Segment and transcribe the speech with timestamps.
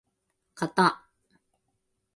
[0.55, 1.07] かた